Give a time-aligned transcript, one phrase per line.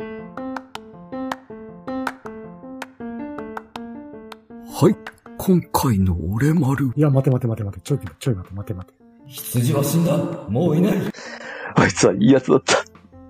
[0.00, 0.04] は
[4.88, 4.94] い、
[5.36, 6.92] 今回の俺丸。
[6.94, 7.82] いや、待て待て待て待て。
[7.82, 8.94] ちょい、ちょい待て待て待て。
[9.26, 10.16] 羊は死んだ？
[10.48, 10.92] もういない。
[11.74, 12.74] あいつはいいやつだった？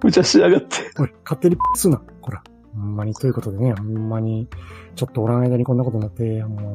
[0.02, 0.90] 無茶しやがって。
[1.00, 2.02] おい、勝手にすな。
[2.20, 2.42] ほら。
[2.74, 4.46] ほんまに、ということでね、ほんまに、
[4.94, 6.74] ちょっとおらん間にこんなことになって、も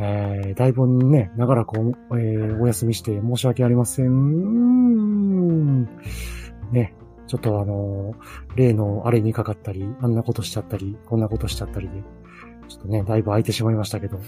[0.00, 5.84] えー、だいぶね、長らくお,、えー、お休みして申し訳ありません。
[6.72, 6.95] ね、
[7.26, 8.14] ちょっとあの、
[8.54, 12.02] 例のあれにかかったり、あんなことしちゃったり、こんなことしちゃったりで、
[12.68, 14.18] ちょっとね、だいぶ空いてしまいましたけど。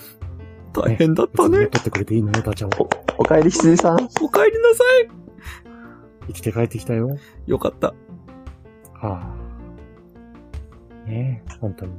[0.72, 1.66] 大変だったね。
[1.66, 2.88] 取ってくれていいのよ、ダチャを。
[3.16, 3.96] おかえり羊さん。
[3.96, 5.08] お帰りなさい。
[6.28, 7.16] 生きて帰ってきたよ。
[7.46, 7.94] よかった。
[8.94, 9.34] は
[11.04, 11.08] あ。
[11.08, 11.92] ねえ、本当に。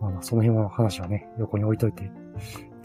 [0.00, 2.10] まあまあ、その辺の話はね、横に置いといて。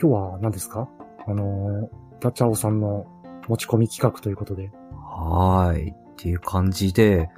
[0.01, 0.87] 今日は何ですか？
[1.27, 3.05] あのー、ダチャオさんの
[3.47, 4.71] 持ち込み企画ということで。
[4.93, 5.93] はーい。
[6.19, 7.29] っていう感じで、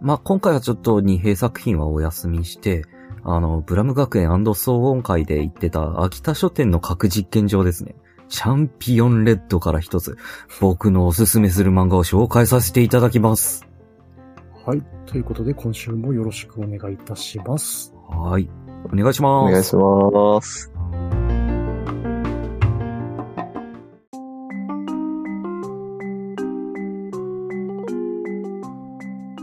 [0.00, 2.84] まあ、今回はちょっと二平作品はお休みして、
[3.24, 7.96] あの、ブラム学園騒音会で言ってた秋田書店の核実験場ですね。
[8.28, 10.16] チャンピオンレッドから一つ、
[10.60, 13.66] 僕のおすすめする漫画を紹介させていただきます。
[14.64, 14.82] はい。
[15.06, 17.92] ということで、今週もよろしくお願いいたします。
[18.08, 18.50] はーい。
[18.92, 19.48] お願いします。
[19.48, 20.77] お願いします。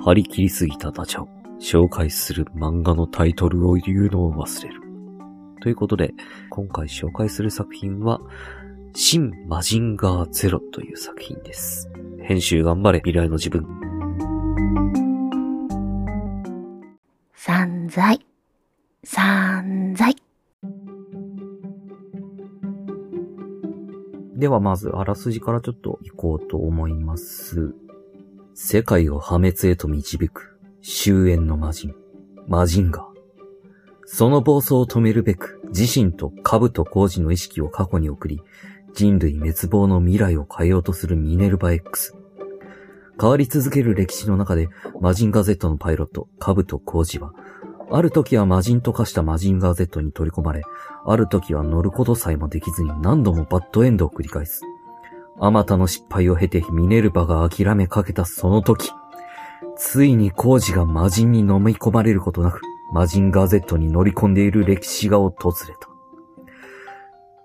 [0.06, 1.28] 張り切りすぎたダチャを
[1.59, 4.80] 紹介する漫画のタイトルを言うのを忘れる。
[5.64, 6.14] ということで、
[6.52, 8.22] 今回紹介する作品は、
[8.94, 11.89] 新マジンガーゼロという作品です。
[12.22, 13.66] 編集頑張れ、未来の自分。
[17.33, 18.23] 散財。
[19.03, 20.16] 散財。
[24.36, 27.73] ではまず、あらすじからちょっと行こうと思います。
[28.58, 31.94] 世界を破滅へと導く、終焉の魔人、
[32.48, 33.06] マジンガー。
[34.06, 38.42] その暴走を止めるべく、自身と兜工事の意識を過去に送り、
[38.94, 42.15] 人類滅亡の未来を変えようとするミネルヴァ X。
[43.20, 44.70] 変わり続ける歴史の中で、
[45.02, 47.33] マジンガー Z のパイロット、兜工事は、
[47.92, 50.61] ある時は魔人と化したマジンガー Z に取り込まれ、
[51.05, 54.61] ある時は乗ることさえもできずに何度もバッドエンドを繰り返す。
[55.39, 58.91] あまたの失敗を経てミネルヴァが諦めかけたその時、
[59.77, 62.61] ついに工事が魔人に飲み込まれることなく、
[62.93, 65.31] 魔人ガゼットに乗り込んでいる歴史が訪
[65.67, 65.89] れた。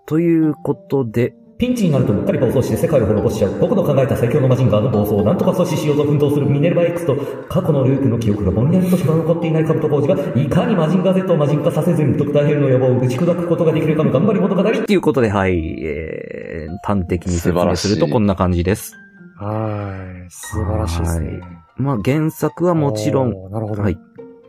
[0.07, 3.59] ということで、ピンチになるとうっかり暴走して世界を滅ぼしちゃう。
[3.59, 7.17] 僕の考えた最強のマジンガーの暴走をなんとか阻止しようと奮闘するミネルヴァ X と
[7.51, 14.71] 過去のループの記憶がぼんやりとしか残っていないカブト工事がいかにマジンガー Z をマジン化させずにドクターヘルの野望を打ち砕くことができるかの頑張り物語。
[14.71, 18.97] っていうことで、はい、えー、端的に説明するとこんな感じです。
[19.37, 20.31] はい。
[20.31, 21.41] 素晴らしいですね。
[21.77, 23.83] まあ、原作はもちろん、なるほど。
[23.83, 23.99] はい。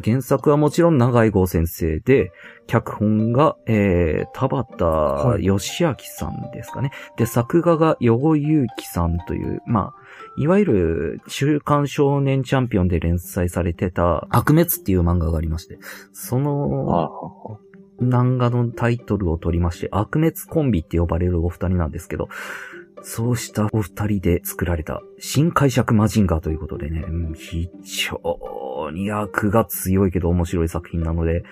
[0.04, 2.32] 原作はもちろん長井豪先生で、
[2.68, 6.92] 脚本が、えー、田畑義明さんですかね。
[7.18, 10.02] で、作画が横祐樹さんという、まあ、
[10.38, 15.78] いわゆる、週刊少年チャンピオンで連載されてた、悪滅っていう漫画がありまして、
[16.14, 17.60] その、
[18.02, 22.30] 漫画のタイトルを取りまして、悪滅コンビって呼ばれるお二人なんですけど、
[23.04, 28.22] そうしたお二人で作られた新解釈マジンガーということでね、うん非常
[28.92, 31.44] に役が強いけど面白い作品なので、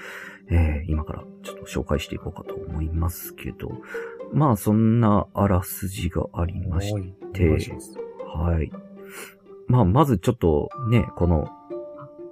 [0.50, 3.72] えー今からちょっと紹介していこうかと思いますけど、
[4.34, 7.50] まあそんなあらすじがありましはいて
[8.36, 8.72] はい。
[9.68, 11.48] まあ、まずちょっとね、この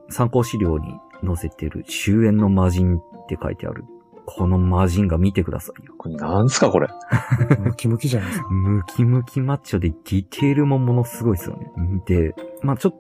[0.10, 3.84] 参考資料に載せてる終焉の魔人って書いてある。
[4.26, 5.94] この魔人が見てくださいよ。
[5.98, 6.88] これなんすかこれ？
[7.64, 8.50] ムキムキじゃないですか。
[8.50, 11.72] ムキムキマッチョでディテールもものすごいですよね。
[12.06, 13.00] で、まあちょっと、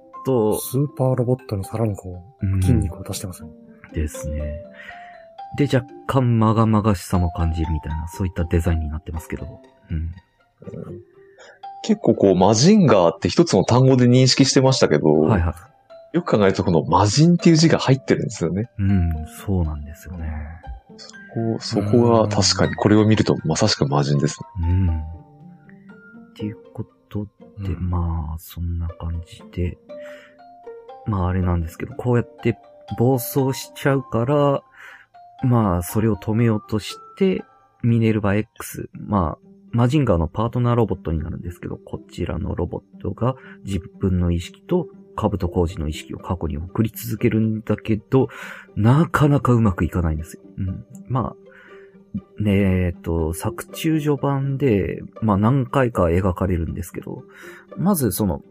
[0.59, 3.49] スーパーロボットにさらにこうんう、筋肉を足してますね。
[3.93, 4.61] ですね。
[5.57, 9.61] で、若干まがまがしさも感じるみたいな、そういったデザインになってますけど。
[9.89, 10.11] うん。
[11.83, 15.53] 結構こう、マジンガーって一つの単語で認識してましたけど、はいはい。
[16.13, 18.69] よく考えるとこのマジンっていう字が入ってるんですよね。
[18.79, 19.11] うん、
[19.45, 20.31] そうなんですよね。
[21.33, 24.67] こうそこが確かにこれを見るとまさしくマジンですね。
[24.69, 24.89] うん。
[24.89, 27.25] っていうこと
[27.59, 29.77] で、うんまあ、そんな感じで、
[31.07, 32.57] まああれなんですけど、こうやって
[32.97, 34.63] 暴走しちゃうから、
[35.43, 37.43] まあ、それを止めようとして、
[37.83, 48.29] ミネルヴァ X、まあ、マジンガーのパートナーロボットになるんですけど、こちらのロボットが自分の意識とカブト工事の意識を過去に送り続けるんだけど、
[48.75, 50.41] なかなかうまくいかないんですよ。
[50.57, 50.85] うん。
[51.07, 57.23] まあ、ねえっと、作中序盤で、まあ何回か描かれるんですけど、
[57.77, 58.41] まずその、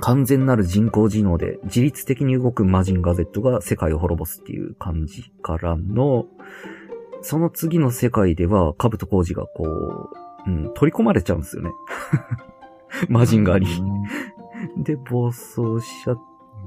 [0.00, 6.26] 完全なる人工知能で自律的に動くマジンガー Z が世界を滅ぼすっていう感じからの、
[7.22, 10.10] その次の世界では、カブトコウジがこ
[10.46, 11.72] う、うん、取り込まれちゃうんですよね。
[13.08, 13.66] マジンガーに。
[14.82, 16.20] で、暴走しちゃっ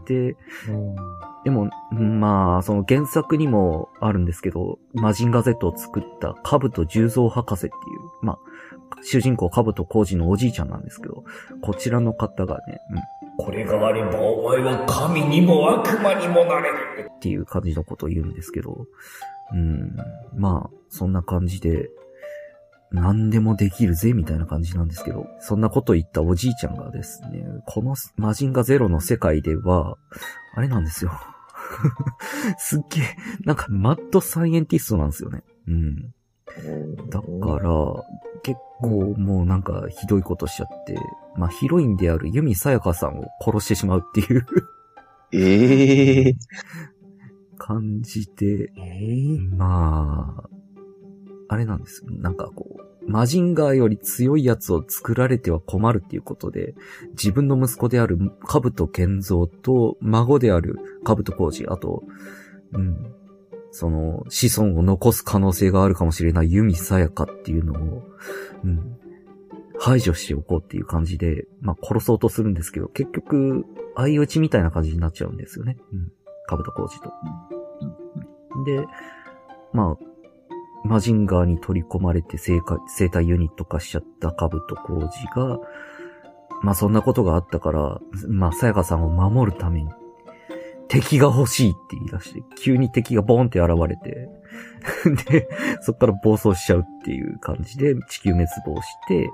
[0.05, 0.35] て、
[0.67, 0.95] うん
[1.43, 7.81] でも、まあ、その原作にもあるんですけど、マジンガー Z を作ったカブト十三博士っていう、
[8.21, 8.39] まあ、
[9.03, 11.23] 主人公カブトコウジのおじいちゃんなんですけど、
[11.61, 12.81] こちらの方がね、
[13.37, 17.11] うん、これがあればお前は神にも悪魔にもなれる。
[17.15, 18.85] っていう感じのことを言うんですけど、
[19.53, 19.95] うん、
[20.35, 21.89] まあ、そんな感じで、
[22.91, 29.97] 何でもできるぜ、みたいな感じなんですけど、そんなこと言ったおじいちゃんがですね、このマジンガゼロの世界では、
[30.55, 31.11] あれなんですよ。
[32.57, 33.03] すっげえ、
[33.45, 35.43] なんかマッドサイエンティストなんですよね。
[35.67, 36.13] うん。
[37.09, 37.25] だか
[37.59, 38.03] ら、
[38.43, 40.95] 結構もうなんかひどいことしちゃって、
[41.35, 44.45] まあヒロインであるユミサヤカさんを殺してしまうっていう
[45.33, 46.35] ええ
[47.57, 50.49] 感じで、ええまあ、
[51.47, 52.03] あれなんです。
[52.03, 52.11] よ。
[52.11, 56.75] なんかこう、マジンガーより強いやつを作られては困るっていうことで、
[57.11, 62.03] 自分の息子であるカブト健三と孫であるカブトコウジ、あと、
[62.73, 63.13] うん、
[63.71, 68.03] その子孫を残す可能性があるかもしれないユミサヤカっていうのを、
[68.65, 68.97] うん、
[69.79, 73.65] 排除しておこうっていう感じで、まあ殺そうとするんですけど、結局、
[73.95, 75.77] 相打ちみたいな感じになっちゃうんですよね。
[75.91, 76.11] うん。
[76.45, 77.11] カブトコウジと。
[78.65, 78.85] で、
[79.73, 85.59] まあ、マジンガーに取り込まれて生活生体ユニット化しちゃったカブトコウジが、
[86.61, 89.89] まあそんなことがあったから、まあさやかさんを守るために、
[90.91, 94.27] 敵が欲しいって言い出して、急に敵がボーンって現れて、
[95.31, 95.47] で、
[95.79, 99.29] そっから暴走しちゃうっていう感じで地球滅亡して、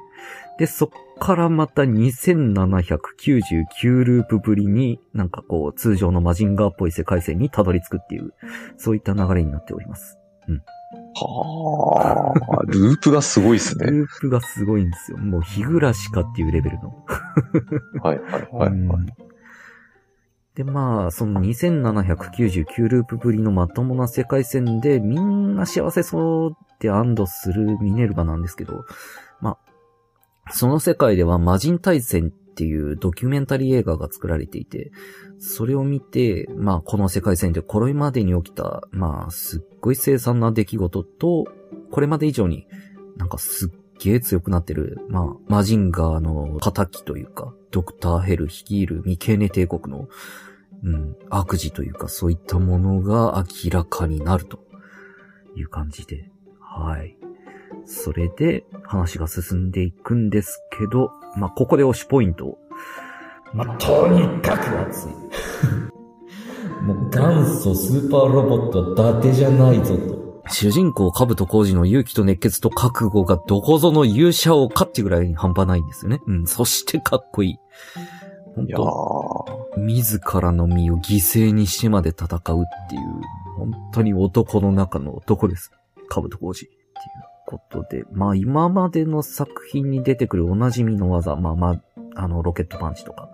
[0.59, 0.89] で、そっ
[1.19, 8.35] からまた2799ループぶりになんかこう通常のマジンガーっぽい世界線にたどり着くっていう、
[8.77, 10.19] そういった流れになっております。
[11.15, 12.37] はあ、
[12.67, 13.87] ループがすごいですね。
[13.87, 15.17] ループがすごいんですよ。
[15.17, 17.03] もう日暮らしかっていうレベルの。
[18.03, 19.26] はいはいはい、うんはい。
[20.57, 28.83] で、まあ、その2799ループぶりのまともな世界線でみんな幸せそうって安堵するミネルヴァなんですけど、
[29.39, 29.59] ま
[30.47, 34.91] あ、その世界では魔人大戦っていうドキュメンタリー映画が作られていて、
[35.37, 41.45] それを見て、まあ、この世界線でこれまでに起きた、まあ、すっごい凄惨な出来事と、
[41.91, 42.65] これまで以上に
[43.17, 50.07] なんかすっげえ強くなってる、まあ、マジンガーの仇というか、ドクターヘル率いる未経年帝国の、
[50.83, 54.59] うん、悪事というか、そういったものが明らかになると
[55.55, 56.29] いう感じで、
[56.59, 57.17] はい。
[57.85, 62.57] それで話が進んでいくんですけど、まあ、ここで推しポイントを。
[63.53, 65.11] まあ、とにかく熱い。
[66.83, 70.16] もう元祖スーパーロボットは伊達じゃないぞと。
[70.49, 76.21] 主人公、カブトコウジの勇気と熱血と覚悟がどこぞの勇者をかってぐらいに半端ないんですよね。
[76.25, 77.57] うん、そしてかっこいい。
[78.55, 82.39] 本当ー自らの身を犠牲にしてまで戦うっ
[82.89, 83.01] ていう、
[83.57, 85.71] 本当に男の中の男です。
[86.09, 86.79] カブトコウジっていう
[87.45, 91.81] ことで、まあ今までの作品に出てくるおなじみの技、まあまあ、
[92.15, 93.29] あの、ロケットパンチとか、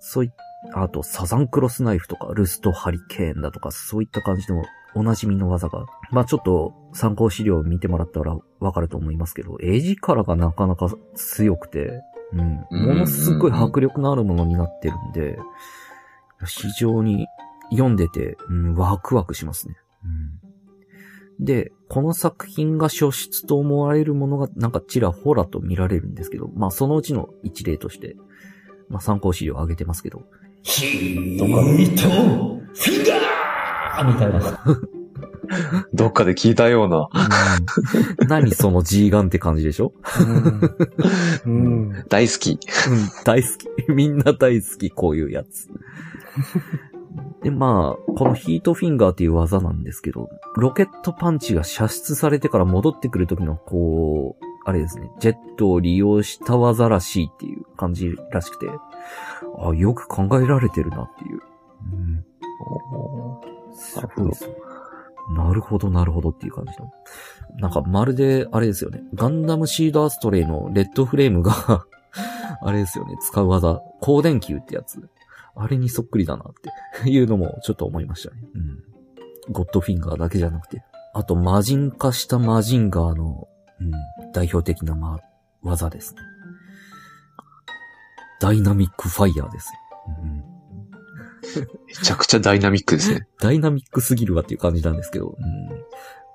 [0.00, 0.32] そうい
[0.72, 4.64] あと、サザンクロスナイフとか、ルストハリケーンだとか、そういった感じの
[4.94, 12.86] おなじみの技が、まあちょっと参考資料を見てもらったらわかると思いますけど、絵力がなかなか強くて、うん、うん。
[12.86, 15.38] ものすごい迫力のあるものになってるんで、
[16.46, 17.26] 非常に
[17.70, 19.76] 読んでて、うん、ワクワクしますね。
[21.38, 28.16] うん、で、この作品が初出と思われるものがなんかちらほらと見られるんですけど、まあそのうちの一例として、
[28.88, 30.22] まあ参考資料を挙げてますけど、
[30.62, 33.23] ヒート、フィンガー
[34.02, 34.40] みたいな。
[35.92, 37.08] どっかで聞いたような。
[38.20, 39.92] うん何その G ガンって感じでしょ？
[41.46, 41.56] うん。
[41.66, 42.04] うん。
[42.08, 42.52] 大好き。
[42.52, 42.58] うん、
[43.24, 43.48] 大好
[43.86, 43.92] き。
[43.92, 45.68] みんな大好き、こういうやつ。
[47.42, 58.66] で、まあ、このヒートフィンガーっていう技なんですけど、ロケットパンチが射出されてから戻ってくる時の、こう、あれですね、ジェットを利用した技らしいっていう感じらしくて、
[59.58, 61.40] あよく考えられてるなっていう。
[61.92, 62.24] うん、
[63.74, 64.54] すごいですね
[65.32, 66.92] なるほど、なるほどっていう感じの。
[67.58, 69.02] なんか、まるで、あれですよね。
[69.14, 71.86] ガンダムシードアストレイのレッドフレームが
[72.60, 73.16] あれですよね。
[73.20, 75.08] 使う技、光電球ってやつ。
[75.56, 78.42] あれにそっくりだなっていうのもちょっと思いましたね。
[78.54, 79.52] うん。
[79.52, 80.82] ゴッドフィンガーだけじゃなくて。
[81.14, 83.48] あと、マジン化したマジンガーの、
[83.80, 83.92] うん、
[84.32, 85.20] 代表的な、ま、
[85.62, 86.20] 技ですね。
[88.40, 89.72] ダイナミックファイヤーです。
[91.86, 93.26] めちゃくちゃダイナミックですね。
[93.40, 95.36] ダイナミックすぎるわっていう感じなんですけど、うん、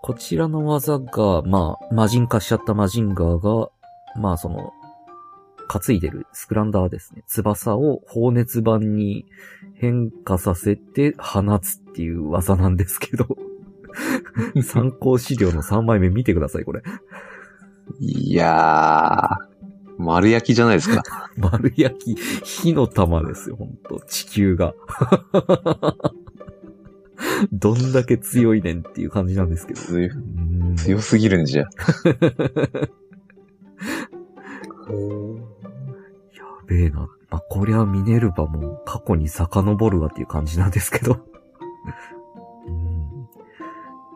[0.01, 3.69] こちらの技が、まあ、魔人化しちゃったマジンガーが、
[4.15, 4.73] まあその、
[5.67, 7.23] 担いでるスクランダーですね。
[7.27, 9.25] 翼を放熱板に
[9.75, 13.37] 変化させて放つっていう技なんですけど、
[14.63, 16.81] 参考資料の3枚目見てください、これ。
[17.99, 19.48] いやー、
[19.99, 21.03] 丸焼きじゃないですか。
[21.37, 24.01] 丸焼き、火の玉ですよ、ほんと。
[24.07, 24.73] 地球が。
[27.51, 29.81] どんだけ強いねんっていう感じなんですけど。
[29.81, 30.07] 強う
[30.71, 31.63] ん強すぎるんじゃ。
[31.67, 31.69] や
[36.65, 37.09] べえな。
[37.29, 41.19] まあ、こりゃミネルヴァも過去に遡るわっていう感じなんですけど。
[42.67, 43.25] うん、っ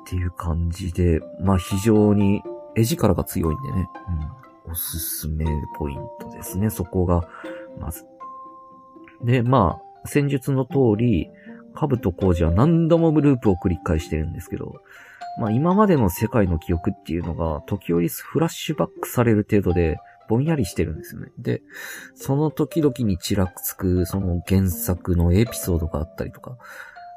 [0.06, 2.42] ていう感じで、まあ非常に
[2.76, 3.90] 絵力が強いんでね。
[4.08, 5.46] うん、おすすめ
[5.78, 6.70] ポイントですね。
[6.70, 7.28] そこが、
[7.80, 8.06] まず。
[9.24, 11.30] で、まあ、戦術の通り、
[11.76, 14.76] カブト工事は何度もループを繰り返してるんですけど、
[15.40, 19.98] まあ今までの世界の記憶っていうのが時折フラッシュバックされる程度で
[20.30, 21.32] ぼんやりしてるんですよね。
[21.40, 21.62] で、
[22.16, 26.58] その時々にちらつくその原作のエピソードがあったりとか、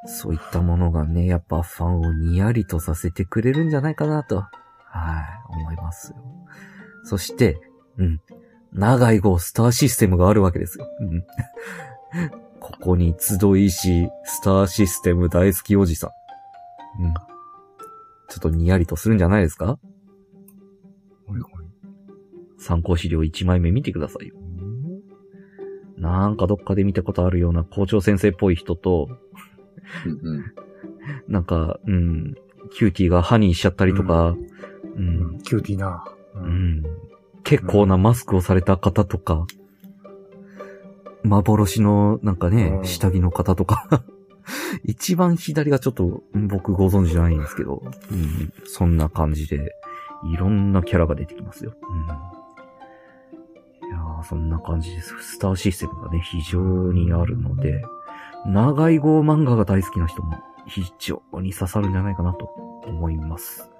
[0.06, 6.16] そういったものがね、やっぱファンをニヤリとさせてくれるんじゃないかなと、はい、思いますよ。
[7.06, 7.60] そして、
[7.98, 8.20] うん、
[8.72, 10.86] 長い号スターシステムがあるわけですよ。
[11.00, 11.24] うん
[12.58, 16.10] ここに集いし、スターシステム大好きおじさ
[16.98, 17.04] ん。
[17.04, 17.14] うん。
[17.14, 17.22] ちょ
[18.38, 19.78] っとニヤリとするんじゃないですか？
[21.26, 21.66] ほいほい
[22.58, 24.34] 参考資料1枚目見てくださいよ。
[25.96, 29.08] なんかどっかで見たことあるような校長先生っぽい人と、
[30.04, 30.44] うんうん。
[31.28, 32.34] なんか、うん、
[32.72, 34.34] キューティーがハニーしちゃったりとか、
[34.96, 36.04] うん、キューティーな。
[36.36, 36.82] ううん、
[37.44, 39.46] 結構なマスクをされた方とか、
[41.24, 42.84] 幻のなんかねう、ん。
[42.84, 44.04] 下着の方とか、
[44.84, 49.76] 一番左がちょっとうん僕ご存知じゃないんですけど、うん、そんな感じで、
[50.32, 51.74] いろんなキャラが出てきますよ。
[51.88, 55.14] うん、いやーそんな感じです。
[55.20, 57.82] スターシステムがね、非常にあるので、
[58.46, 62.46] 永井豪漫画が大好きな人も非常に刺さるんじゃないかなと
[62.86, 63.70] 思います。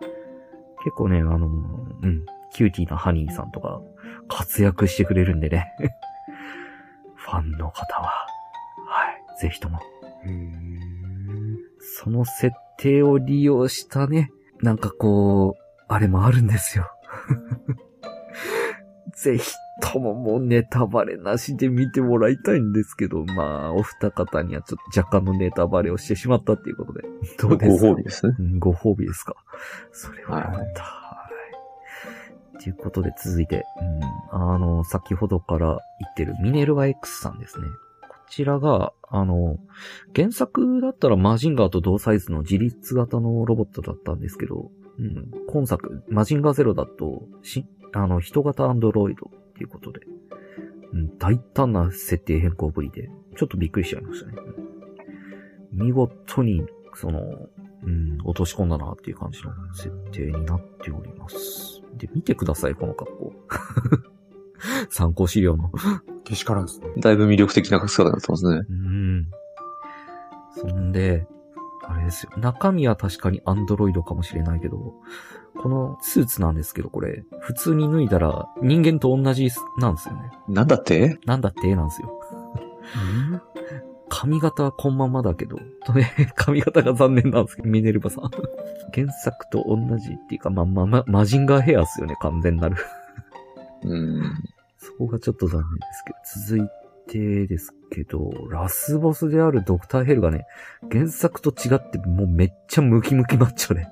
[0.85, 3.81] 結構ね、あの、うん、キューティーなハニーさんとか
[4.29, 5.73] 活躍してくれるんでね。
[7.15, 8.05] ファンの方は、
[8.87, 9.81] はい、ぜひとも、
[11.81, 16.91] その設定を利用したね、なんかこう、あれもあるんですよ。
[19.15, 27.03] ぜひとももうネタバレなしで見てもらいたいんですけど、まあ、お二方にはちょっと若干のネタバレをしてしまったっていうことで。
[27.39, 28.37] どうですかご褒美ですね。
[28.39, 29.35] うんご褒美ですか。
[29.93, 30.83] それはよかった。
[30.83, 31.06] はい。
[32.59, 33.65] ということで続いて、
[34.33, 37.67] うん、あの、先ほどから言ってるミネルヴァ X さんですね。
[38.03, 39.59] こちらが、あの、
[40.15, 50.01] 原作だったらマジンガーと同サイズの自立型のロボットだったんですけど、うん、今作、マジンガーゼロだと、し、あの、人型アンドロイドっていうことで、
[50.93, 54.39] うん、大胆な設定変更ぶりで、ちょっとびっくりしちゃいましたね。
[55.73, 57.21] 見事に、その、
[57.85, 61.76] うん、落とし込んだなっていう感じの設定になっております。
[61.97, 63.33] で、見てください、この格好。
[64.91, 65.71] 参考資料の。
[66.25, 66.89] けしからんですね。
[66.99, 68.63] だいぶ魅力的な姿になってますね。
[68.69, 69.27] うん。
[70.57, 71.27] そんで、
[71.87, 72.31] あれですよ。
[72.39, 74.95] 中身は確かにアンドロイドかもしれないけど、
[75.59, 79.49] このスーツなんですけど、これ、普通に脱いだら人間と同じ
[79.79, 80.31] なんですよね。
[80.49, 81.19] なんだって？
[81.27, 82.21] なんだってなんですよ。
[84.19, 88.31] 髪型はこんままだけど、とね、 髪型が残念なんですけど、ミネルヴァさん。
[88.95, 92.77] 原作と同じっていうか、まあまあまあ、マジンガーヘアっすよね、完全なる。
[93.83, 94.23] うん。
[94.79, 96.13] そこがちょっと残念ですけ
[96.47, 96.69] ど、続い
[97.09, 100.47] てですけど、ラスボスであるドクターヘルがね、
[100.91, 103.87] 原作と違ってもうめっちゃムキムキマッチョで、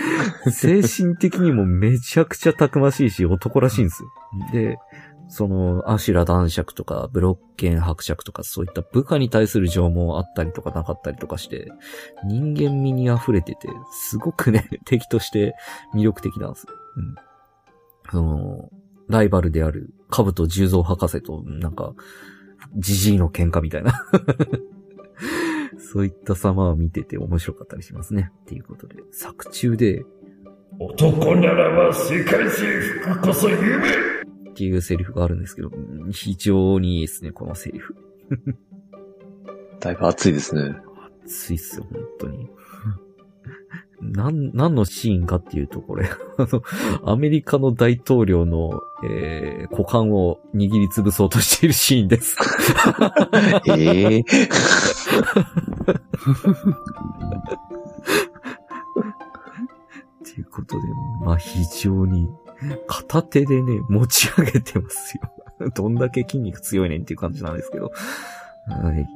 [0.50, 4.08] 精神的にもめちゃくちゃたくましいし男らしいんですよ。
[4.52, 4.78] で、
[5.28, 11.72] その、アシュラ男爵とか、ブロッケン伯爵とか、そういった部下に対する情もあったりとかなかったりとかして、
[12.24, 15.54] 人間味に溢れてて、すごくね、 敵として
[15.94, 16.66] 魅力的なんです。
[16.96, 17.14] うん。
[18.10, 18.70] その、
[19.08, 21.92] ライバルである、カブト十三博士と、なんか、
[22.76, 24.06] ジジイの喧嘩みたいな。
[25.78, 28.30] そういった様を見てて面白かったりしますね。
[28.42, 30.04] っていうことで、作中で、
[30.78, 34.15] 男ならば世界征服こそ夢
[34.56, 37.94] っていうセリフがあるんですけど、うん非常にいいですね、このセリフ。
[39.80, 40.76] だいぶ熱いですね。
[41.26, 42.48] 熱いっすよ、本当に。
[44.00, 46.08] なん、何のシーンかっていうと、これ、
[46.38, 46.62] あの、
[47.04, 52.36] アメリカの大統領の、えー、股間を握りつぶそうとしているシーンです。
[53.68, 54.24] ええ
[60.24, 60.82] ということで、
[61.22, 62.30] まあ非常に、
[62.86, 65.70] 片手でね、持ち上げてますよ。
[65.74, 67.92] どんだけ筋肉強いねんっていう感じなんですけど。
[68.68, 69.06] はい。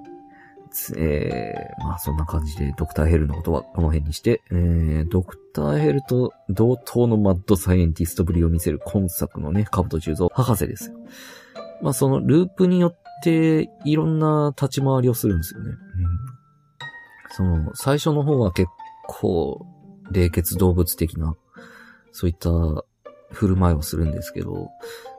[0.96, 10.96] えー、まあそんな感じで、ドクターヘルのことはこの辺にして、えー、ドクターヘルと同等のマッドサイエンティストぶりを見せる今作のね、カブト重蔵博士ですよ。
[11.82, 15.70] まあそのループによって、いろんな立ち回りをするんですよね。
[15.70, 15.76] うん。
[17.30, 18.68] その、最初の方は結
[19.06, 19.66] 構、
[20.12, 21.36] 冷血動物的な、
[22.12, 22.50] そういった
[23.30, 24.70] 振る舞いをするんですけど、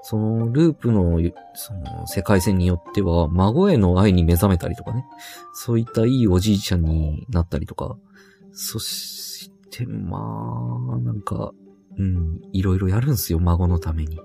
[0.03, 1.19] そのループの、
[1.53, 5.05] その世界線によっては、孫への愛に目覚めたりとかね、
[5.53, 7.97] そういったいいおじいちゃんになったりとか、
[8.51, 10.17] そして、ま
[10.93, 11.53] あ、なんか、
[11.97, 14.15] うん、いろいろやるんですよ、孫のために。
[14.15, 14.17] い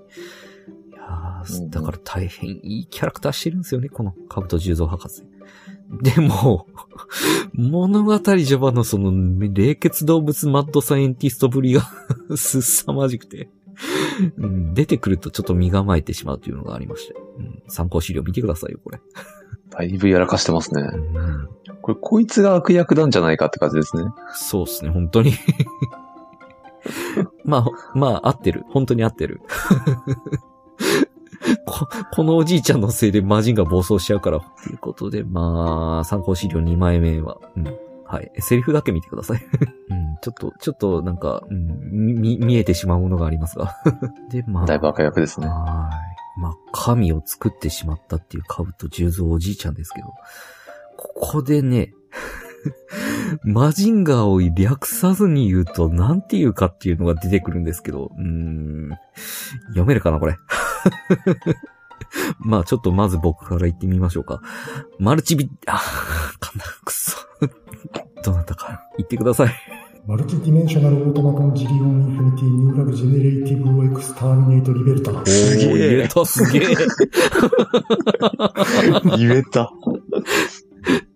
[0.93, 5.23] やだから大変いいキャラクターしてるんですよね、このカブト重蔵博士。
[6.01, 6.67] でも、
[7.53, 9.11] 物語序盤のその、
[9.53, 11.83] 冷血動物マッドサイエンティストぶりが
[12.35, 13.51] すさまじくて、うん、
[14.73, 18.99] 出てくるとちょっと身構えてしまうというのがありまして、うん、参考資料見てくださいよ、これ。
[19.69, 20.81] だいぶやらかしてますね。
[20.81, 21.49] うん、
[21.81, 24.03] これ、こいつが悪役なんじゃないかって感じですね。
[24.33, 25.33] そうですね、本当に。
[27.43, 28.63] まあ、まあ、合ってる。
[28.69, 29.41] 本当に合ってる。
[31.65, 34.39] ここのおじいちゃんのせいで魔人が暴走しちゃうから。
[34.39, 37.86] ということで、まあ、参考資料2枚目は、うん。
[38.07, 38.31] はい。
[38.39, 39.41] セリフだけ見てください。
[39.89, 40.17] うん。
[40.21, 43.75] ちょっと、ちょっと、なんか、うん、み、見えてしまうものがありますが。
[44.31, 44.65] で、まあ。
[44.65, 45.47] だいぶ悪役ですね。
[45.47, 45.89] は
[46.37, 46.39] い。
[46.39, 50.13] まあ、神を作ってしまったっていうカブト重蔵おじいちゃんですけど、
[50.95, 51.93] ここでね、
[53.43, 58.89] マジンガーを略さずに言うと、なんて言うかっていうのが出てくるんですけど、うーん、
[59.69, 60.37] 読めるかな、これ。
[62.39, 64.41] まあ、ちょっとまず僕から言ってみましょうか。
[64.99, 65.81] マルチビ、あ、
[66.39, 67.17] かんだ、くそ。
[68.23, 69.53] どなたか、言ってください。
[70.07, 75.25] Multidimensional Automaton Zillion Infinity Neural Genera tive Exterminate リベルタ。
[75.25, 76.61] すげえおー言えた、すげえ。
[79.17, 79.63] 言えた。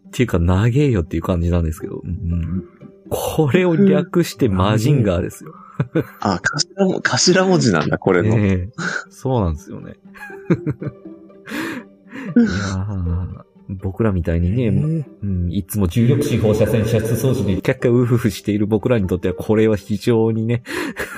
[0.07, 2.65] っていうか、長えよっていう感じなんですけど、うん、
[3.09, 5.53] これを略してマジンガーですよ。
[6.19, 6.39] あ、
[6.75, 8.37] 頭も、頭文字なんだ、これの。
[8.37, 8.69] ねえ
[9.09, 9.95] そうなんですよね。
[12.35, 20.63] いやー僕らみたいにね、えーうん、いつも重力重力子放射線射出装置で、キャッキャウフフしている僕らにとってはこれは非常にね、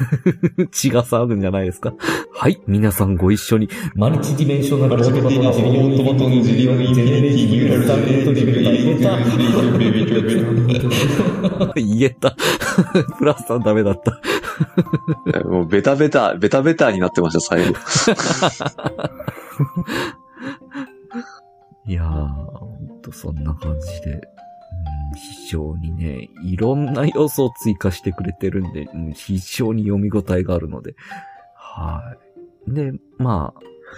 [0.72, 1.94] 血が騒ぐんじゃないですか。
[2.32, 9.00] はい、皆さんご一緒に、 Multidimensional Automaton Zillion Infinity Zillion Generative Neural Exterminate リベルタ言え
[11.66, 11.74] た。
[11.76, 12.36] 言えた。
[13.18, 14.22] プラスさんダメだった。
[15.48, 17.74] もうベタベタ、ベタベタになってました、最後。
[21.86, 24.22] いやー、ほんとそんな感じで、うん、
[25.16, 30.96] 非常にね、いろんな要素を追加してくれてるんで、うん非常に読み応えがあるので、
[31.56, 32.16] は
[32.68, 32.72] い。
[32.72, 33.54] で、ま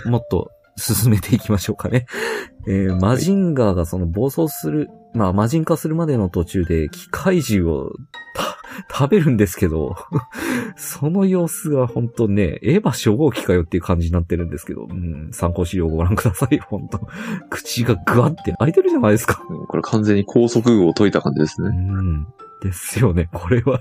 [0.06, 2.06] あ、もっと進めていきましょうかね。
[2.68, 7.92] えーマジンガーがその暴走する、まあ、マジン化するまでの途中で機械獣を
[8.34, 8.56] た
[8.92, 9.96] 食べるんですけど、
[10.76, 17.08] その様子が本当ね、エヴァ初号機かよっていう感じになってるんですけど、うん、参考資料をご覧ください、本当
[17.50, 19.42] 口がグワって開いてるじゃないですか。
[19.68, 21.78] これ完全に高速具を解いた感じですうね。
[21.78, 22.28] ん。
[22.62, 23.80] ですよね、これは。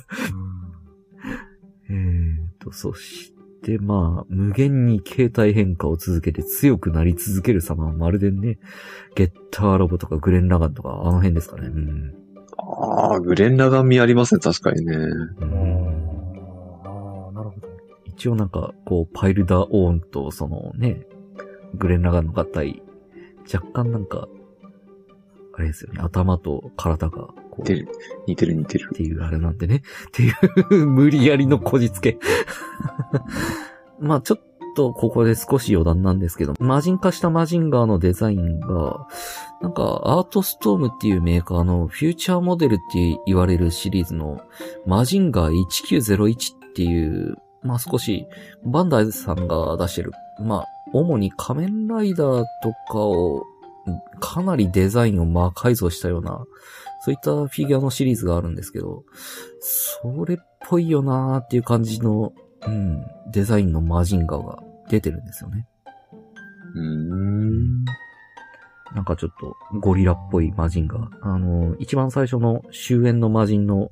[1.90, 3.33] えーと、そして、
[3.78, 8.58] まあ、無限に形態変化を続けて強くなり続ける様はまるでね、
[9.14, 11.68] ゲッターロボとかグレンラガンとか、あの辺ですかね。
[11.68, 12.14] うん。
[12.56, 14.94] ああ、グレンラガン味ありますね、確かにね。
[14.94, 16.04] うん
[16.84, 17.68] ああ、なるほど。
[18.06, 21.06] 一応なんか、こう、パイルダーオーンと、そのね、
[21.74, 22.82] グレンラガンの合体、
[23.52, 24.28] 若干なんか、
[25.56, 27.88] あれですよね、頭と体が、こう、似てる、
[28.26, 28.96] 似てる似てるっ。
[28.96, 29.82] ていうあれなんでね。
[30.08, 30.30] ってい
[30.70, 32.18] う、無理やりのこじつけ。
[34.00, 34.40] まあちょっ
[34.74, 39.06] とここで少し余談なんですけど、マジン化したマジンガーのデザインが、
[39.62, 44.40] なんかアートストームっていうメーカーのフューチャーモデルって言われるシリーズの
[44.84, 48.26] マジンガー1901っていう、まあ少し
[48.64, 53.44] バンダイさんが出してる、まあ主に仮面ライダーとかを
[54.20, 56.44] かなりデザインを魔改造したような、
[57.04, 59.04] そういったフィギュアのシリーズがあるんですけど、
[59.60, 62.32] それっぽいよなーっていう感じの、
[62.66, 65.68] うん、デザインのマジンガーが出てるんですよね。
[66.74, 67.84] うーん。
[68.94, 71.08] なんかちょっとゴリラっぽいマジンガー。
[71.20, 73.90] あの、一番最初の終焉の魔人の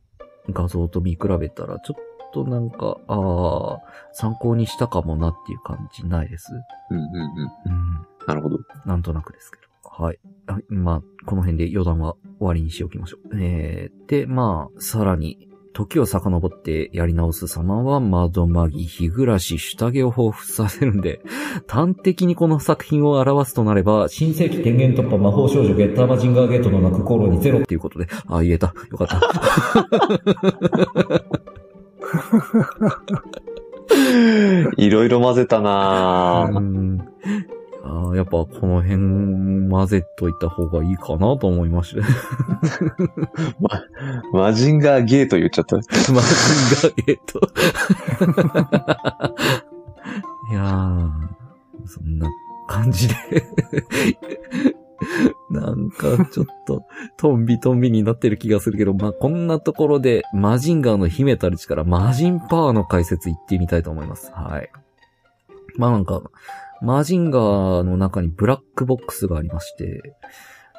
[0.48, 3.78] 画像と見比べたら、ちょっとなんか、ああ、
[4.14, 6.50] 参考にしたかもなっていう感じないです？
[6.90, 7.18] うんうんうん。
[7.20, 8.26] うん。
[8.26, 8.58] なるほど。
[8.86, 9.58] なんとなくですけ
[9.98, 10.04] ど。
[10.04, 10.18] はい。
[10.46, 13.40] あまあ、この辺で余談は終わりにしておきましょう。
[13.40, 21.22] えー、で、まあ、さらに、時を遡ってやり直す様は、窓マギ、日暮らし、下着を彷彿させるんで、
[21.66, 27.60] 端的にこの作品を表すとなれば、新世紀電源突破魔法少女ゲッターマジンガーゲートの泣く頃にゼロ。
[27.60, 28.74] っていうことで、あ、言えた。
[28.90, 29.20] よかった。
[34.76, 37.61] いろいろ混ぜたなぁ。
[37.84, 42.02] うんあーやっぱこの辺混ぜといた方がいいかなと思いまして。
[44.32, 45.74] マジンガーゲート言っちゃった。
[45.76, 47.40] マジンガーゲート。
[50.50, 51.10] いやー、
[51.86, 52.28] そんな
[52.68, 53.14] 感じで。
[55.50, 56.84] なんかちょっと、
[57.16, 64.30] トンビトンビになってる気がするけど、まあ、こんなところで、マジンガーの秘めたる力、マジンパワーの解説いってみたいと思います。
[64.32, 64.70] はい。
[65.76, 66.22] まあなんか、
[66.82, 70.16] マジンガーの中にブラックボックスがありまして、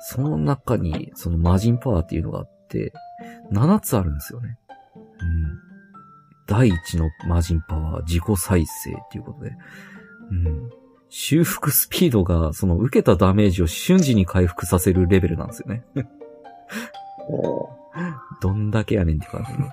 [0.02, 2.92] その中に、そのマジンパワーっていうのがあって、
[3.54, 4.58] 7つあるんですよね。
[4.96, 5.60] うん。
[6.46, 9.52] 第一のマジンパワー、自己再生っていうことで。
[10.32, 10.70] うん。
[11.08, 15.86] 修復スピードが、その受けたダメージを瞬時に回復させるレベルなんですよね。
[18.42, 19.70] どんだけやねんって感じの。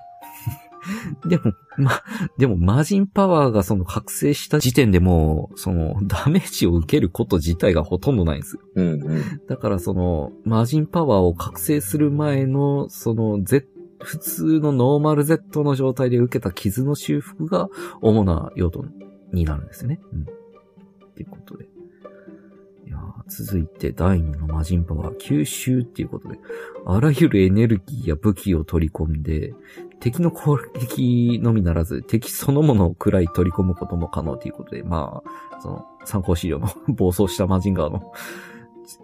[1.27, 2.03] でも、ま、
[2.39, 8.63] でもマジンパワーがその覚醒した時点でもう、そのダメージを受けること自体がほとんどないんですよ。
[8.77, 9.23] うんうん。
[9.49, 13.67] だからその、マジンパワーを覚醒する前の、その Z、
[14.03, 17.69] 普通のノーマル Z の状態で受けた傷の修復が
[18.01, 18.87] 主な用途
[19.33, 20.01] になるんですよね。
[20.13, 20.23] うん。
[20.23, 20.25] っ
[21.15, 21.69] ていうことで。
[22.87, 26.41] いやー続いて第2のマジンパワー、吸収っていうことで、
[26.87, 29.55] あらゆるエネルギーや武器を取り込んで、
[30.01, 38.13] 敵の攻撃のみならず、敵そのものくらい取り込むことも可能ということで、まあ、その、参考資料の 暴走したマジンガーの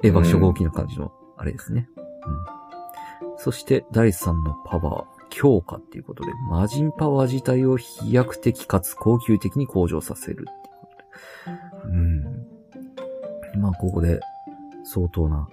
[0.02, 1.88] エヴァ初号機な感じの、あれですね。
[3.22, 3.37] うん。
[3.37, 10.88] そして、第3のパワー、強化っていうことで、マジンパワー自体を飛躍的かつ高級的に向上させるっていうこ
[11.85, 11.96] とで。
[13.54, 13.61] うん。
[13.61, 14.20] まあ、ここで、
[14.85, 15.46] 相当な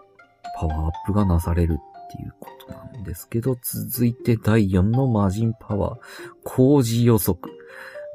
[0.56, 1.80] パワーアップがなされる
[2.14, 6.00] っていうことなんですけど、続いて第4のマジンパワー、
[6.44, 7.52] 工事予測。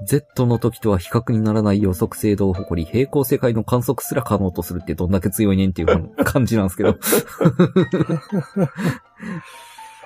[0.07, 6.97] Z の時とは比較にならない予測精度を誇り、平行世界の観測すら可能とするってどんだけ強いねんっていう感じなんですけど。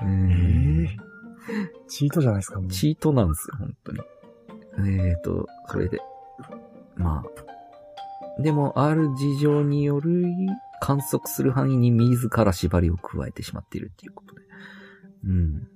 [0.00, 0.88] えー
[1.88, 2.70] チートじゃないですか、もう。
[2.70, 4.00] チートなんですよ、本当に。
[4.78, 6.00] えーと、それで。
[6.96, 7.22] ま
[8.38, 8.42] あ。
[8.42, 10.24] でも、ある事情による
[10.83, 14.42] 観測する範囲に自ら縛りを加えてしまっているっていうことで。
[15.27, 15.68] うん。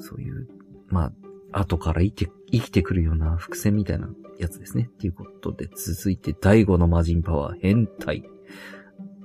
[0.00, 0.48] そういう、
[0.88, 1.12] ま
[1.52, 4.88] あ、後から生きて、生きてくるような伏線みたいなやつですね。
[4.92, 8.24] っていうことで、続いて第5のマジンパワー、変態。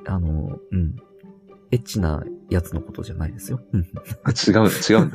[0.05, 0.97] あの、うん。
[1.71, 3.59] エッチなやつのことじゃないですよ。
[3.73, 3.81] うん。
[3.81, 5.11] 違う、違う。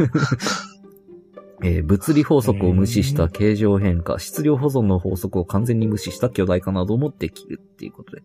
[1.62, 8.22] えー物理法則を無視した形状変化、質量保存の法則を完全に無視した巨大化などもできるっていうことで。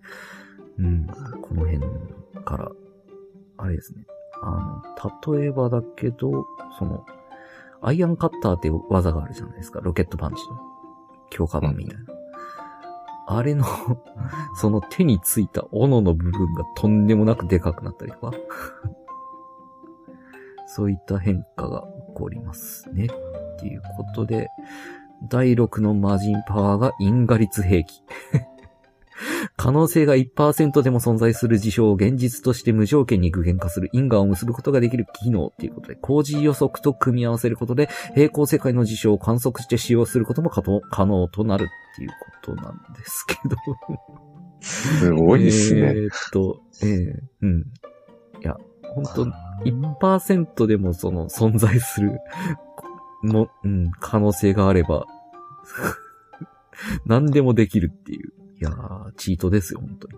[0.78, 1.08] うん。
[1.42, 1.80] この辺
[2.44, 2.72] から、
[3.58, 4.06] あれですね。
[4.42, 6.46] あの、例えばだけど、
[6.78, 7.06] その、
[7.82, 9.82] アイアンカッターって技があるじゃないですか。
[9.82, 10.58] ロケットパンチの。
[11.30, 12.06] 強化版みたいな。
[13.28, 13.66] あれの、
[14.56, 18.32] その手についた斧の部分がとんでもなくでかくなったりとか。
[20.66, 23.06] そういった変化が起こりますね。
[23.06, 23.10] っ
[23.60, 24.50] ていうことで、
[25.30, 28.04] 第6のマジンパワーが因果率兵器。
[29.58, 40.62] 可能性が1%でも存在する事象を現実として無条件に具現化する因果を結ぶことができる機能っていうことで、工事予測と組み合わせることで、平行世界の事象を観測して使用することも可
[41.06, 43.58] 能となるっていうことなんですけど。
[44.62, 45.82] すごいですね。
[45.82, 47.60] えーっと、ええうん。
[47.60, 47.64] い
[48.42, 48.56] や、
[48.96, 49.26] 本当
[49.66, 52.20] 1%でもその存在する、
[53.24, 55.06] の、うん、可能性があれば、
[57.06, 58.34] 何でもできるっていう。
[58.64, 60.14] いやー、チートですよ、本当に。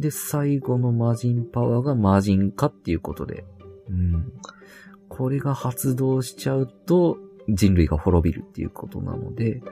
[0.00, 3.44] で、最後のマジンパワーがマジン化っていうことで。
[3.88, 4.32] うん。
[5.08, 7.16] これが発動しちゃうと、
[7.48, 9.62] 人類が滅びるっていうことなので、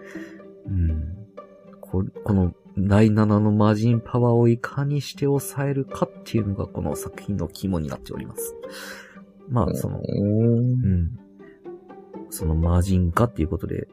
[0.68, 1.16] うん。
[1.80, 8.54] ここの、第7のマジンパワーをいかにして抑えるかっていうのがこの作品の肝になっております。
[9.48, 11.18] まあ、その、うん。
[12.28, 13.88] そのマジン化っていうことで、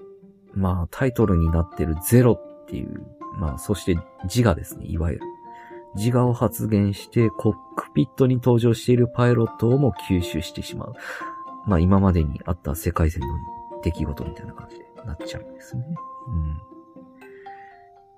[0.57, 3.05] まあタイトルになってるゼロっていう、
[3.39, 5.21] まあそして字がですね、いわゆる。
[5.95, 10.93] 自我を発現してコックピットに登場しているパイロットをも吸収してしまう。
[11.65, 13.27] まあ今までにあった世界線の
[13.83, 15.83] 出来事みたいな感じでなっちゃうんですね。
[16.27, 16.53] うん。
[16.53, 16.59] っ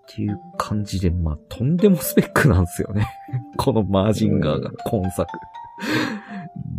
[0.08, 3.08] ていう感じで、まあとんでもスペックなんですよね。
[3.58, 5.30] このマージンガーが今作。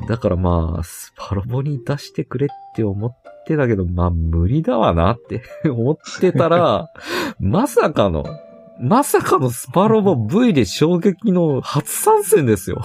[0.09, 6.88] だからまあ、スパロボに出してくれって思ってたけど、まあ無理だわなって 思ってたら、
[7.40, 8.24] まさかの、
[8.83, 12.81] まさかのスパロボ V で衝撃の初参戦ですよ。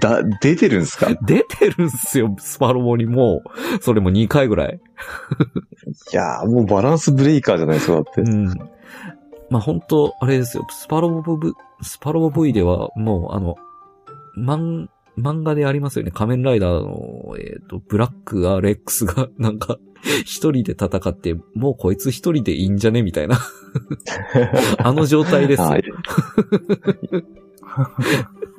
[0.00, 1.10] だ、出てるんですか？
[1.10, 3.82] い 出てるんすよ、スパロボにもう。
[3.82, 4.80] それも2回ぐらい。
[6.12, 8.24] やー、もうバランスブレイカーじゃないですか、だってう。
[8.28, 8.46] ん。
[9.50, 13.56] まあ本当あれですよ、スパロボ V、スパロボ V ではもうあの、
[14.38, 14.86] 漫、
[15.18, 16.10] 漫画でありますよね。
[16.10, 19.78] 仮面ライダーの、えっ、と、ブラック RX が なんか、
[20.24, 23.02] 一人で戦って、もうこいつ一人でいいんじゃね？
[23.02, 23.38] みたいな。
[24.78, 25.68] あの状態ですよ。
[25.68, 25.84] はい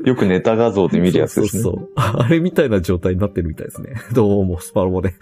[0.03, 1.63] よくネタ画像で見るやつですね。
[1.63, 1.89] そうそうそう。
[1.95, 3.93] あれみたいな状態になってるみたいですね。
[4.13, 5.13] どうも、スパロボで。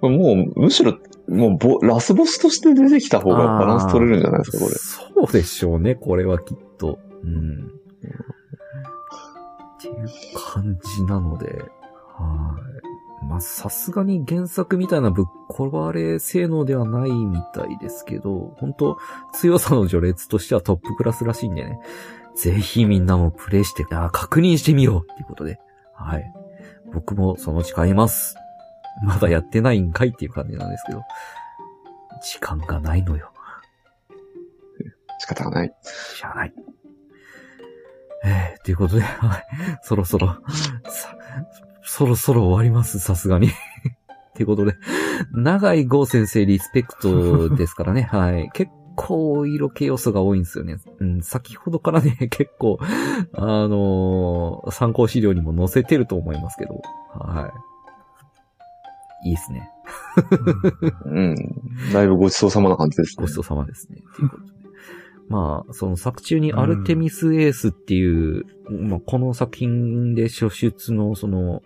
[0.00, 4.76] もう、むしろ、もうボ、ラスボスとして出てきた方がバランス取れるんじゃないですか、これ。
[4.76, 6.98] そうでしょうね、これはきっと。
[7.24, 7.75] うん。
[8.06, 11.62] っていう感じなので、
[12.16, 12.56] は
[13.22, 13.26] い。
[13.26, 18.98] まあ、さすがに原作みたいなぶっ壊れ性能ではないみたいですけど、本当
[19.32, 21.80] 強さの序列としてはトップクラスらしいんでね。
[22.36, 25.58] ぜひみんなもプレイして、あー確認してみようっていうことで。
[25.94, 26.32] はい。
[26.92, 28.36] 僕もそのうち買います。
[29.02, 31.02] まだやってないんかいっていう感じなんですけど。
[32.22, 33.32] 時間がないのよ。
[35.18, 35.74] 仕方がない。
[35.82, 36.54] しゃあない。
[38.26, 39.46] えー、ということで、はい。
[39.82, 40.38] そろそろ、
[40.88, 41.16] さ、
[41.84, 43.50] そろそろ終わります、さすがに。
[44.34, 44.74] ということで、
[45.32, 48.50] 長井郷先生リスペクトですからね、 はい。
[48.52, 50.78] 結構色気要素が多いんですよね。
[50.98, 52.78] うん、先ほどからね、 結構、
[53.32, 57.52] あのー参考資料にも載せてると思いますけど、は
[59.24, 59.28] い。
[59.28, 59.70] いいですね。
[61.04, 61.34] うん。
[61.92, 63.34] だいぶごちそうさまな感じですねごち。
[63.34, 64.02] そうさまですね。
[64.16, 64.55] ということで。
[65.28, 71.62] まあ、その作中にアルテミスエースっていう、まあ、この作品で初出のその、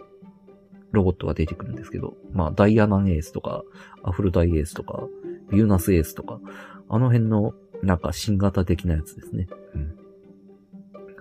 [0.92, 3.62] ロボットが出てくるんですけど、まあ、ダイアナンエースとか、
[4.02, 5.04] アフロダイエースとか、
[5.50, 6.40] ビューナスエースとか、
[6.88, 9.48] あの辺の、なんか新型的なやつですね。
[9.74, 9.94] うん。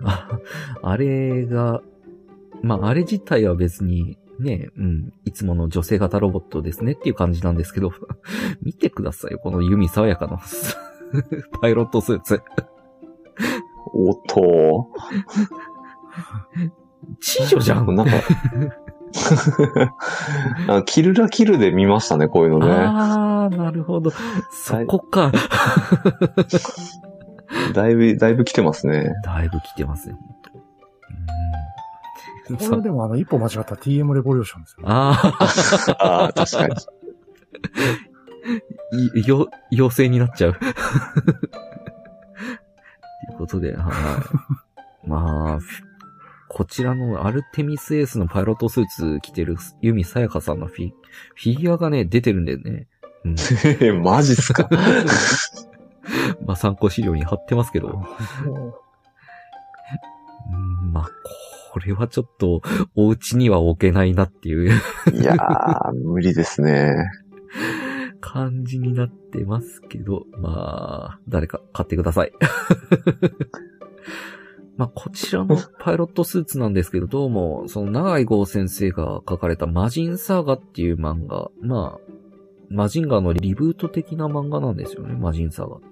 [0.04, 0.40] あ、
[0.82, 1.82] あれが、
[2.62, 7.92] まあ、あれ自体は別に、ね、うん、いつもの女性型ロボットですねっていう感じなんですけど、
[8.62, 10.40] 見てくださいよ、この弓爽やかな
[11.60, 12.42] パイロットスーツ。
[13.92, 14.88] おっと
[17.20, 17.94] チージョじゃん。
[17.94, 18.12] なんか、
[20.76, 22.72] あキルラキルで見ましたね、こういうのね。
[22.72, 24.10] あー、なるほど。
[24.50, 25.32] そこか。
[27.74, 29.12] だいぶ、だいぶ来てますね。
[29.24, 30.30] だいぶ来てますね、うん
[32.56, 34.82] これでもあの、一歩間違ったら TM レボリューションですよ。
[34.86, 35.12] あ
[36.00, 36.74] ああ、確かに。
[39.14, 40.54] ー、いよ、妖精になっちゃう。
[40.54, 40.74] という
[43.38, 43.90] ことで、は
[45.04, 45.08] い。
[45.08, 45.58] まあ、
[46.48, 50.90] こちらのアルテミスエースのパイロットスーツ着てるユミサヤカさんのフィ
[51.36, 52.86] フィギュアがね、出てるんでね。
[53.24, 53.36] うん。
[53.80, 54.68] え、 マジっすか？
[56.44, 57.88] まあ参考資料に貼ってますけど。
[57.88, 57.92] う
[60.56, 61.10] んまあ、
[61.72, 62.62] これはちょっと、
[62.96, 64.70] お家には置けないなっていう
[65.12, 66.94] いやー、無理ですね。
[68.20, 72.32] 感じになってますけど、まあ、誰か買ってください。
[74.76, 82.12] まあ、こちらのパイロットスーツなんですけど、どうも、その長井郷先生が書かれたマジンサーガっていう漫画、まあ、
[82.70, 85.86] マジンガーのリブート的な漫画なんですよね、マジンサーガって。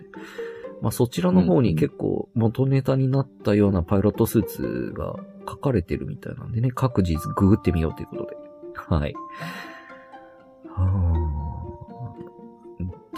[0.80, 5.16] まあ、そちらの方に結構元ネタになったようなパイロットスーツが
[5.48, 8.36] 書かれてるみたいなんでね、各自ググってみようということで。
[8.74, 9.14] はい。
[10.68, 11.37] はあ。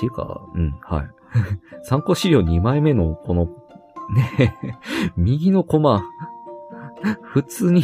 [0.01, 1.11] っていうか、うん、はい。
[1.85, 3.51] 参考資料2枚目のこの、
[4.15, 4.57] ね、
[5.17, 6.03] 右のコマ、
[7.23, 7.83] 普通に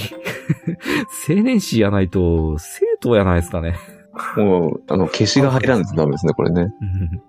[1.29, 3.77] 青年誌やないと、生徒やないですかね。
[4.37, 6.73] もう、あの、消しが入らないとダメですね、これね。
[6.81, 7.23] うん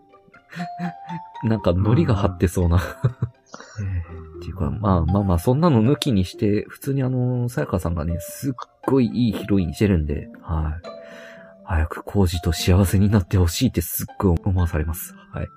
[1.43, 2.77] なんか、ノリが張ってそうな。
[2.77, 2.81] っ
[4.41, 8.53] ていうか、まあまあまあ、そんなの抜きにして、普通にあの、さやかさんがね、すっ
[8.87, 10.87] ごいいいヒロインしてるんで、はい。
[11.67, 15.13] 早くコージと幸せになってほしいってすっごい思わされます。
[15.31, 15.47] はい。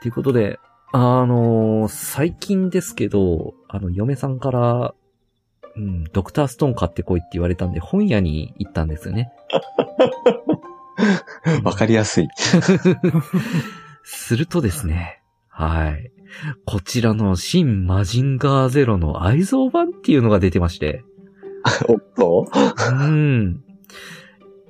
[0.00, 0.58] ということで、
[0.92, 4.94] あの最近ですけど、あの、嫁さんから、
[5.76, 9.30] うん、ドクターストーン買ってこいって言われたんで、本屋に行ったんですよね。
[11.62, 12.28] わかりやすい。
[14.02, 16.10] するとですね、はい。
[16.64, 21.04] こちらの新マジンガーゼロの愛蔵版っていうのが出てまして。
[21.88, 22.46] おっと？
[22.90, 23.65] うん。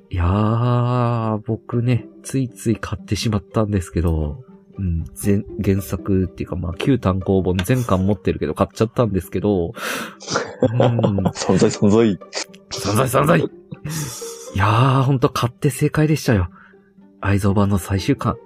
[0.09, 4.43] いやー、僕ね、ついつい買ってしまったんですけど、
[4.77, 9.73] うん、全、原作っていうかまあ、旧単行本全巻持ってるけど買っちゃったんですけど、
[10.61, 10.79] うん、
[11.27, 12.19] 存 在存在。
[12.69, 13.43] 散財散財い
[14.55, 16.49] やー、ほんと買って正解でしたよ。
[17.21, 18.37] 愛蔵版の最終巻。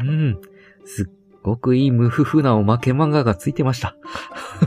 [0.00, 0.40] うん。
[0.84, 1.06] すっ
[1.42, 3.96] ごくいい無夫婦なおまけ漫画がついてました。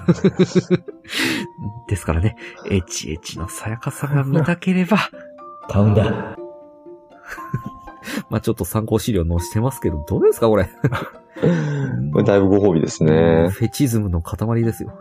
[1.90, 2.36] ですからね、
[2.70, 4.98] エチエチのさやかさが見たければ、
[5.69, 6.36] 買うんだ。
[8.30, 10.69] まあちょっと参考資料載せてますけど、どうですかこれ？
[12.13, 13.49] これだいぶご褒美ですね。
[13.51, 14.91] フェチズムの塊ですよ。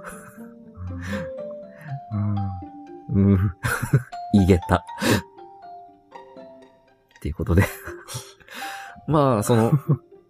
[3.12, 3.30] うん。
[3.32, 3.52] うん。
[4.34, 4.84] いげた。
[7.16, 7.64] っていうことで。
[9.08, 9.72] まあ、その、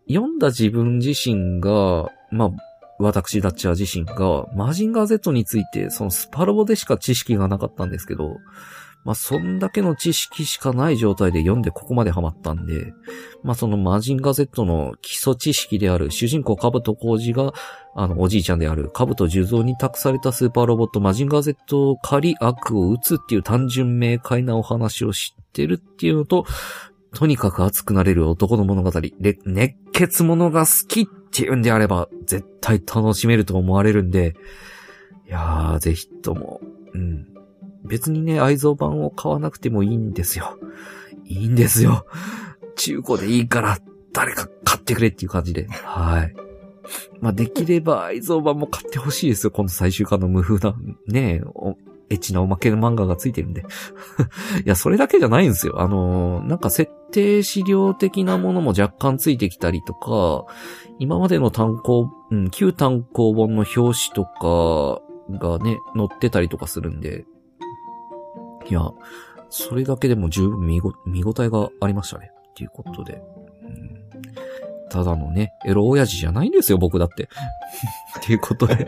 [0.09, 2.51] 読んだ自分自身が、まあ、
[2.99, 8.37] 私ダッチャー自身が、マジンガー Z について、そのスパロボでしか知識がなかったんですけど、
[9.07, 12.93] まあ、そんだけの知識しかない状態で読んでここまでハマったんで、
[13.45, 17.53] まあ、そのマジンガー Z の基礎知識である主人公カブトコウジが、
[17.95, 26.45] あの、おじいちゃんであるカブト重蔵に託されたスーパーロボットマジンガー Z を狩り悪を撃つっていう単純明快なお話を知ってるっていうのと、
[27.15, 34.35] とにかく熱くなれる男の物語、で熱血物が好きっていうんであれば、絶対楽しめると思われるんで、
[35.29, 36.61] いやー、ぜひとも、
[36.93, 37.36] うん。
[37.87, 40.59] 別にね、愛蔵版を買わなくてもいいんですよ。
[41.25, 42.07] いいんですよ。
[42.77, 43.79] 中古でいいから、
[44.13, 45.67] 誰か買ってくれっていう感じで。
[45.69, 46.35] はい。
[47.21, 49.51] まあ、できれば愛蔵版も買ってほしいですよ。
[49.51, 50.77] この最終巻の無風な、
[51.09, 51.75] ねえ、
[52.11, 53.63] エッチなおまけの漫画がついてるんで。
[54.65, 55.81] いや、それだけじゃないんですよ。
[55.81, 60.45] あのーなんか設定資料的なものも若干ついてきたりとか、
[60.99, 65.03] 今までの単行、うん、旧単行本の表紙とか
[65.39, 67.25] がね、載ってたりとかするんで、
[68.69, 68.91] いや、
[69.51, 72.31] それだけでも十分見ご見応えがありましたね。
[72.51, 73.23] っていうことで。
[73.63, 74.07] うん
[74.89, 77.25] ただのね、エロ親父じゃないんですよ、僕だって。
[78.19, 78.77] っていうことで。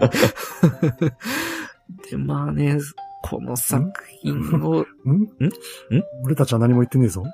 [2.10, 2.78] で、まあね、
[3.22, 4.86] この作品を、ん？
[6.24, 7.24] 俺たちは何も言ってねえぞ。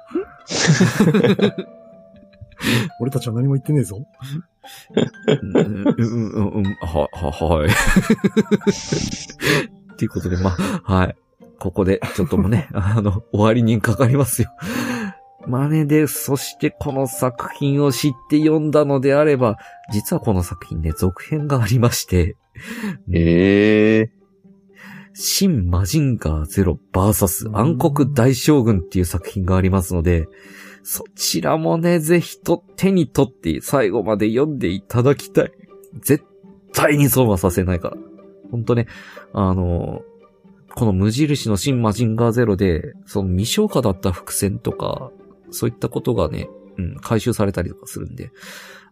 [3.00, 4.06] 俺たちは何も言ってねえぞ。
[5.40, 7.68] うん、うん、うん、うん、は、は、はい。
[7.68, 7.72] っ
[9.96, 11.14] ていうことで、まあ、はい。
[11.58, 14.50] ここで、ちょっともうね、 あの、終わりにかかりますよ。
[15.46, 19.58] まあね、で、そしてこの作品を知って読んだのであれば、
[19.92, 22.36] 実はこの作品ね、続編がありまして、
[23.12, 24.24] ええ
[25.14, 30.26] 新マジンガーゼロバーサス暗黒大将軍っていう作品がありますので、
[30.82, 35.52] そちらもね、ぜひと手に取って最後まで読んでいただきたい。
[36.00, 36.24] 絶
[36.72, 37.96] 対に損はさせないから。
[38.50, 38.86] ほんとね、
[39.32, 40.02] あの、
[40.74, 45.10] この無印の新マジンガーゼロで、その未消化だった伏線とか、
[45.50, 48.30] そういったことがね、うん、回収されたりとかするんで、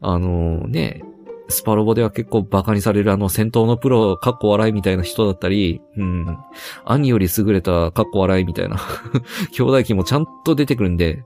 [0.01, 1.03] あのね、
[1.49, 6.39] スパロボでは結構バカにされるあの戦闘のプロ、かっこ笑いみたいな人だったり、うん、
[6.85, 8.79] 兄より優れたかっこ笑いみたいな
[9.53, 11.25] 兄弟機もちゃんと出てくるんで、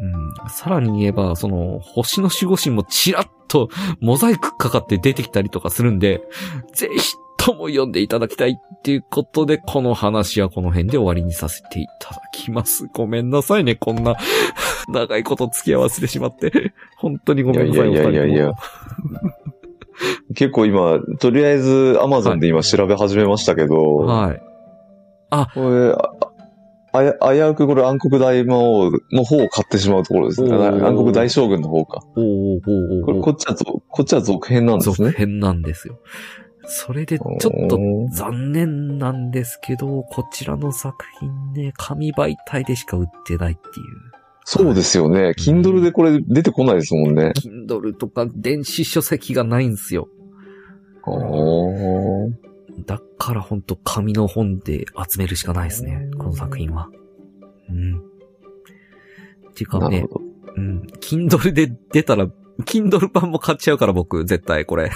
[0.00, 3.68] うん、さらに言えば、その、星の守護神もちらっと
[4.00, 6.22] モザイクかかって出てきたりとかするんで、
[6.72, 12.88] ぜひとも読んでいただきたいっていうことで、この話はこの辺で終わりにさせていただきます。
[12.94, 14.16] ごめんなさいね、こんな
[14.88, 16.72] 長いこと付き合わせてしまって。
[16.96, 18.52] 本当にごめんなさい、いやいやいやいや
[20.34, 24.42] 結構今、とりあえず Amazon で今調べ始めましたけど、はい。
[25.52, 26.34] これ、あ
[26.94, 30.50] あや、危うくこれ暗黒大魔王の方を買ってしまうところですね。
[30.54, 32.02] 暗黒大将軍の方か。
[32.16, 34.94] おーおーおーおーこれ、こっちはぞ、こっちは続編なんですね。
[35.08, 35.98] 続編なんですよ。
[36.66, 37.78] それでちょっと
[38.10, 44.14] 残念なんですけど、こちらの作品ね、紙媒体でしか売ってないっていう。
[44.44, 45.30] そうですよね。
[45.38, 47.32] Kindle でこれ出てこないですもんね。
[47.36, 50.08] Kindle とか電子書籍がないんですよ。
[52.86, 56.88] だからほんと紙の本で集めるしかないですね、この作品は。
[57.70, 57.98] うん。
[57.98, 60.06] っていうかね。
[60.56, 60.82] うん。
[61.00, 62.26] Kindle で出たら、
[62.64, 64.90] Kindle 版も買っちゃうから僕、絶対これ。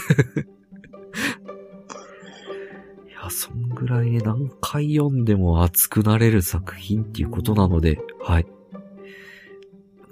[3.31, 8.47] そんぐらいね、何回読んでも熱くなれる作品っていうことなので、はい。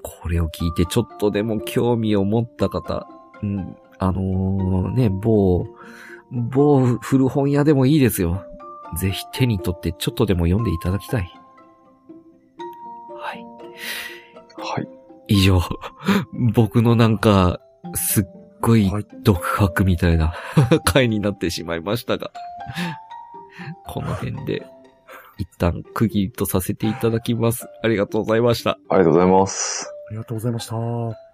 [0.02, 3.08] これを聞いてちょっとでも興味を持った方、
[3.42, 5.66] うん、あのーね、某、
[6.30, 8.44] 某古本屋でもいいですよ。
[8.98, 11.32] ぜひ手に取ってちょっとでも読んでいただきたい。
[13.18, 13.44] はい。
[14.56, 14.88] はい。
[15.28, 15.60] 以上、
[16.54, 17.60] 僕のなんか、
[17.94, 18.24] すっ
[18.60, 18.90] ごい
[19.22, 20.34] 独白みたいな
[20.84, 22.30] 回になってしまいましたが、
[23.86, 24.66] この辺で
[25.38, 27.66] 一旦区切りとさせていただきます。
[27.82, 28.78] ありがとうございました。
[28.88, 29.92] ありがとうございます。
[30.08, 31.25] ありがとうございました。